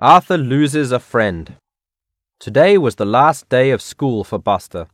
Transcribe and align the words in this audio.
Arthur 0.00 0.38
loses 0.38 0.92
a 0.92 1.00
friend. 1.00 1.56
Today 2.38 2.78
was 2.78 2.94
the 2.94 3.04
last 3.04 3.48
day 3.48 3.72
of 3.72 3.82
school 3.82 4.22
for 4.22 4.38
Buster. 4.38 4.86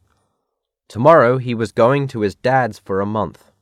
Tomorrow 0.88 1.37
he 1.37 1.54
was 1.54 1.73
going 1.73 2.08
to 2.08 2.21
his 2.21 2.34
dad's 2.34 2.79
for 2.79 3.03
a 3.03 3.06
month. 3.06 3.53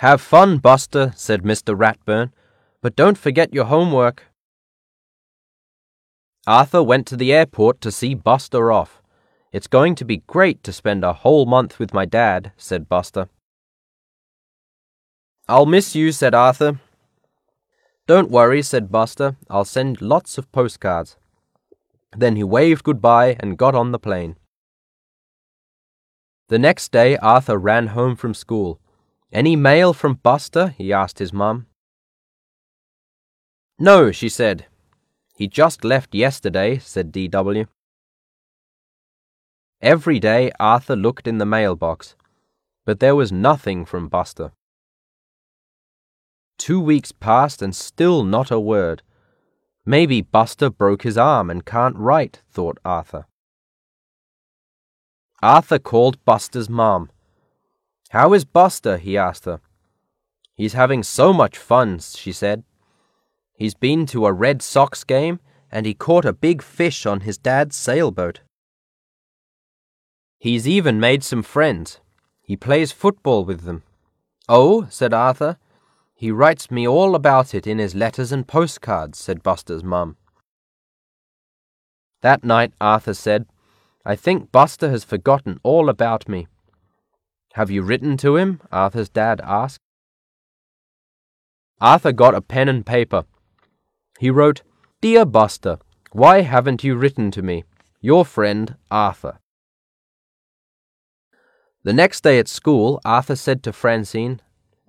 Have 0.00 0.20
fun, 0.20 0.58
Buster, 0.58 1.14
said 1.16 1.44
Mr. 1.44 1.74
Ratburn, 1.74 2.30
but 2.82 2.94
don't 2.94 3.16
forget 3.16 3.54
your 3.54 3.64
homework. 3.64 4.24
Arthur 6.46 6.82
went 6.82 7.06
to 7.06 7.16
the 7.16 7.32
airport 7.32 7.80
to 7.80 7.90
see 7.90 8.12
Buster 8.12 8.70
off. 8.70 9.00
It's 9.50 9.66
going 9.66 9.94
to 9.94 10.04
be 10.04 10.24
great 10.26 10.62
to 10.64 10.74
spend 10.74 11.04
a 11.04 11.14
whole 11.14 11.46
month 11.46 11.78
with 11.78 11.94
my 11.94 12.04
dad, 12.04 12.52
said 12.58 12.86
Buster. 12.86 13.30
I'll 15.48 15.64
miss 15.64 15.94
you, 15.94 16.12
said 16.12 16.34
Arthur. 16.34 16.80
Don't 18.06 18.30
worry, 18.30 18.62
said 18.62 18.90
Buster. 18.90 19.36
I'll 19.48 19.64
send 19.64 20.02
lots 20.02 20.36
of 20.38 20.50
postcards. 20.52 21.16
Then 22.16 22.36
he 22.36 22.44
waved 22.44 22.84
goodbye 22.84 23.36
and 23.40 23.56
got 23.56 23.74
on 23.74 23.92
the 23.92 23.98
plane. 23.98 24.36
The 26.48 26.58
next 26.58 26.92
day, 26.92 27.16
Arthur 27.16 27.56
ran 27.56 27.88
home 27.88 28.16
from 28.16 28.34
school. 28.34 28.80
Any 29.32 29.56
mail 29.56 29.92
from 29.92 30.14
Buster? 30.14 30.74
he 30.76 30.92
asked 30.92 31.18
his 31.18 31.32
mum. 31.32 31.66
No, 33.78 34.12
she 34.12 34.28
said. 34.28 34.66
He 35.34 35.48
just 35.48 35.84
left 35.84 36.14
yesterday, 36.14 36.78
said 36.78 37.10
D.W. 37.10 37.66
Every 39.80 40.20
day 40.20 40.52
Arthur 40.60 40.94
looked 40.94 41.26
in 41.26 41.38
the 41.38 41.46
mailbox, 41.46 42.14
but 42.84 43.00
there 43.00 43.16
was 43.16 43.32
nothing 43.32 43.84
from 43.84 44.08
Buster. 44.08 44.52
Two 46.58 46.80
weeks 46.80 47.12
passed 47.12 47.62
and 47.62 47.74
still 47.74 48.24
not 48.24 48.50
a 48.50 48.60
word. 48.60 49.02
Maybe 49.84 50.20
Buster 50.22 50.70
broke 50.70 51.02
his 51.02 51.18
arm 51.18 51.50
and 51.50 51.66
can't 51.66 51.96
write, 51.96 52.42
thought 52.50 52.78
Arthur. 52.84 53.26
Arthur 55.42 55.78
called 55.78 56.24
Buster's 56.24 56.68
mom. 56.68 57.10
How 58.10 58.32
is 58.32 58.44
Buster? 58.44 58.98
he 58.98 59.18
asked 59.18 59.44
her. 59.44 59.60
He's 60.54 60.74
having 60.74 61.02
so 61.02 61.32
much 61.32 61.58
fun, 61.58 61.98
she 61.98 62.30
said. 62.32 62.62
He's 63.54 63.74
been 63.74 64.06
to 64.06 64.26
a 64.26 64.32
Red 64.32 64.62
Sox 64.62 65.02
game 65.02 65.40
and 65.70 65.86
he 65.86 65.94
caught 65.94 66.24
a 66.24 66.32
big 66.32 66.62
fish 66.62 67.06
on 67.06 67.20
his 67.20 67.38
dad's 67.38 67.74
sailboat. 67.74 68.40
He's 70.38 70.68
even 70.68 71.00
made 71.00 71.24
some 71.24 71.42
friends. 71.42 72.00
He 72.42 72.56
plays 72.56 72.92
football 72.92 73.44
with 73.44 73.62
them. 73.62 73.82
Oh, 74.48 74.86
said 74.90 75.14
Arthur. 75.14 75.56
He 76.14 76.30
writes 76.30 76.70
me 76.70 76.86
all 76.86 77.14
about 77.14 77.54
it 77.54 77.66
in 77.66 77.78
his 77.78 77.94
letters 77.94 78.32
and 78.32 78.46
postcards, 78.46 79.18
said 79.18 79.42
Buster's 79.42 79.82
mum. 79.82 80.16
That 82.20 82.44
night 82.44 82.72
Arthur 82.80 83.14
said, 83.14 83.46
I 84.04 84.16
think 84.16 84.52
Buster 84.52 84.90
has 84.90 85.04
forgotten 85.04 85.58
all 85.62 85.88
about 85.88 86.28
me. 86.28 86.46
Have 87.54 87.70
you 87.70 87.82
written 87.82 88.16
to 88.18 88.36
him? 88.36 88.60
Arthur's 88.70 89.08
dad 89.08 89.40
asked. 89.44 89.80
Arthur 91.80 92.12
got 92.12 92.34
a 92.34 92.40
pen 92.40 92.68
and 92.68 92.86
paper. 92.86 93.24
He 94.18 94.30
wrote, 94.30 94.62
Dear 95.00 95.24
Buster, 95.24 95.78
why 96.12 96.42
haven't 96.42 96.84
you 96.84 96.94
written 96.94 97.30
to 97.32 97.42
me? 97.42 97.64
Your 98.00 98.24
friend, 98.24 98.76
Arthur. 98.90 99.38
The 101.84 101.92
next 101.92 102.22
day 102.22 102.38
at 102.38 102.46
school, 102.46 103.00
Arthur 103.04 103.34
said 103.34 103.62
to 103.64 103.72
Francine, 103.72 104.40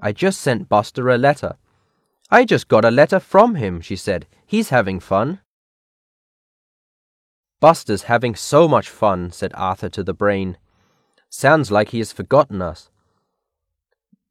I 0.05 0.11
just 0.11 0.41
sent 0.41 0.67
Buster 0.67 1.07
a 1.07 1.17
letter. 1.17 1.55
I 2.29 2.43
just 2.43 2.67
got 2.67 2.83
a 2.83 2.91
letter 2.91 3.21
from 3.21 3.55
him, 3.55 3.79
she 3.79 3.95
said. 3.95 4.27
He's 4.45 4.67
having 4.67 4.99
fun. 4.99 5.39
Buster's 7.61 8.03
having 8.03 8.35
so 8.35 8.67
much 8.67 8.89
fun, 8.89 9.31
said 9.31 9.53
Arthur 9.55 9.87
to 9.87 10.03
the 10.03 10.13
brain. 10.13 10.57
Sounds 11.29 11.71
like 11.71 11.89
he 11.89 11.99
has 11.99 12.11
forgotten 12.11 12.61
us. 12.61 12.89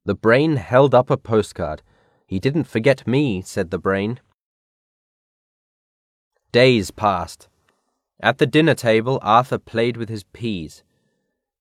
The 0.04 0.14
brain 0.14 0.56
held 0.56 0.94
up 0.94 1.08
a 1.08 1.16
postcard. 1.16 1.80
He 2.26 2.38
didn't 2.38 2.64
forget 2.64 3.06
me, 3.06 3.40
said 3.40 3.70
the 3.70 3.78
brain. 3.78 4.20
Days 6.52 6.90
passed. 6.90 7.48
At 8.20 8.36
the 8.36 8.46
dinner 8.46 8.74
table, 8.74 9.18
Arthur 9.22 9.58
played 9.58 9.96
with 9.96 10.10
his 10.10 10.24
peas. 10.24 10.84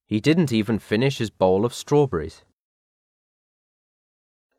He 0.06 0.20
didn't 0.20 0.52
even 0.52 0.80
finish 0.80 1.20
his 1.20 1.30
bowl 1.30 1.64
of 1.64 1.74
strawberries. 1.74 2.44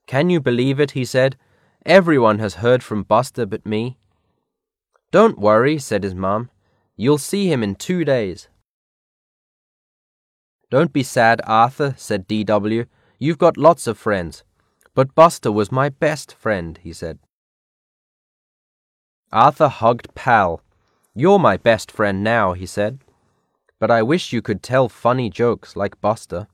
Can 0.06 0.30
you 0.30 0.40
believe 0.40 0.80
it? 0.80 0.92
he 0.92 1.04
said. 1.04 1.36
Everyone 1.84 2.38
has 2.38 2.56
heard 2.56 2.82
from 2.82 3.02
Buster 3.02 3.46
but 3.46 3.66
me. 3.66 3.98
Don't 5.10 5.38
worry, 5.38 5.78
said 5.78 6.04
his 6.04 6.14
mum. 6.14 6.50
You'll 6.96 7.18
see 7.18 7.50
him 7.50 7.62
in 7.62 7.74
two 7.74 8.04
days. 8.04 8.48
Don't 10.70 10.92
be 10.92 11.02
sad, 11.02 11.42
Arthur, 11.44 11.94
said 11.98 12.26
D.W. 12.26 12.86
You've 13.18 13.38
got 13.38 13.56
lots 13.56 13.86
of 13.86 13.98
friends. 13.98 14.42
But 14.94 15.14
Buster 15.14 15.50
was 15.50 15.72
my 15.72 15.88
best 15.88 16.34
friend, 16.34 16.78
he 16.82 16.92
said. 16.92 17.18
Arthur 19.32 19.68
hugged 19.68 20.14
Pal. 20.14 20.62
You're 21.14 21.38
my 21.38 21.56
best 21.56 21.90
friend 21.90 22.22
now, 22.22 22.52
he 22.52 22.66
said. 22.66 23.00
But 23.78 23.90
I 23.90 24.02
wish 24.02 24.32
you 24.32 24.40
could 24.40 24.62
tell 24.62 24.88
funny 24.88 25.28
jokes 25.28 25.76
like 25.76 26.00
Buster. 26.00 26.46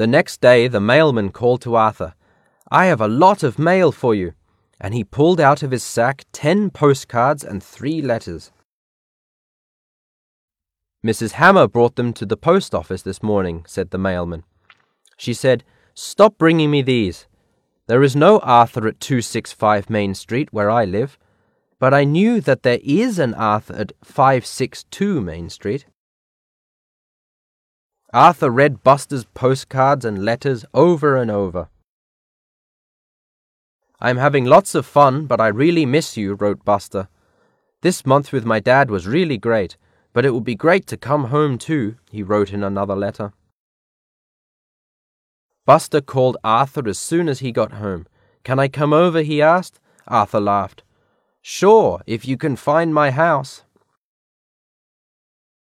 The 0.00 0.06
next 0.06 0.40
day 0.40 0.66
the 0.66 0.80
mailman 0.80 1.28
called 1.28 1.60
to 1.60 1.74
Arthur. 1.74 2.14
I 2.70 2.86
have 2.86 3.02
a 3.02 3.06
lot 3.06 3.42
of 3.42 3.58
mail 3.58 3.92
for 3.92 4.14
you. 4.14 4.32
And 4.80 4.94
he 4.94 5.04
pulled 5.04 5.38
out 5.38 5.62
of 5.62 5.72
his 5.72 5.82
sack 5.82 6.24
ten 6.32 6.70
postcards 6.70 7.44
and 7.44 7.62
three 7.62 8.00
letters. 8.00 8.50
Mrs. 11.06 11.32
Hammer 11.32 11.68
brought 11.68 11.96
them 11.96 12.14
to 12.14 12.24
the 12.24 12.38
post 12.38 12.74
office 12.74 13.02
this 13.02 13.22
morning, 13.22 13.62
said 13.68 13.90
the 13.90 13.98
mailman. 13.98 14.44
She 15.18 15.34
said, 15.34 15.64
Stop 15.92 16.38
bringing 16.38 16.70
me 16.70 16.80
these. 16.80 17.26
There 17.86 18.02
is 18.02 18.16
no 18.16 18.38
Arthur 18.38 18.88
at 18.88 19.00
265 19.00 19.90
Main 19.90 20.14
Street 20.14 20.50
where 20.50 20.70
I 20.70 20.86
live, 20.86 21.18
but 21.78 21.92
I 21.92 22.04
knew 22.04 22.40
that 22.40 22.62
there 22.62 22.80
is 22.82 23.18
an 23.18 23.34
Arthur 23.34 23.74
at 23.74 23.92
562 24.02 25.20
Main 25.20 25.50
Street. 25.50 25.84
Arthur 28.12 28.50
read 28.50 28.82
Buster's 28.82 29.24
postcards 29.34 30.04
and 30.04 30.24
letters 30.24 30.64
over 30.74 31.16
and 31.16 31.30
over. 31.30 31.68
I'm 34.00 34.16
having 34.16 34.44
lots 34.44 34.74
of 34.74 34.86
fun, 34.86 35.26
but 35.26 35.40
I 35.40 35.48
really 35.48 35.86
miss 35.86 36.16
you, 36.16 36.34
wrote 36.34 36.64
Buster. 36.64 37.08
This 37.82 38.04
month 38.04 38.32
with 38.32 38.44
my 38.44 38.58
dad 38.60 38.90
was 38.90 39.06
really 39.06 39.38
great. 39.38 39.76
But 40.12 40.24
it 40.24 40.34
would 40.34 40.44
be 40.44 40.56
great 40.56 40.86
to 40.88 40.96
come 40.96 41.26
home 41.26 41.56
too, 41.56 41.96
he 42.10 42.22
wrote 42.22 42.52
in 42.52 42.64
another 42.64 42.96
letter. 42.96 43.32
Buster 45.66 46.00
called 46.00 46.36
Arthur 46.42 46.88
as 46.88 46.98
soon 46.98 47.28
as 47.28 47.38
he 47.38 47.52
got 47.52 47.72
home. 47.72 48.06
Can 48.42 48.58
I 48.58 48.66
come 48.66 48.92
over? 48.92 49.22
he 49.22 49.40
asked. 49.40 49.78
Arthur 50.08 50.40
laughed. 50.40 50.82
Sure, 51.42 52.02
if 52.06 52.26
you 52.26 52.36
can 52.36 52.56
find 52.56 52.92
my 52.92 53.12
house. 53.12 53.62